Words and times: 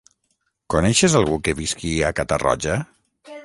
Coneixes 0.75 1.17
algú 1.21 1.37
que 1.49 1.55
visqui 1.61 1.93
a 2.09 2.13
Catarroja? 2.21 2.83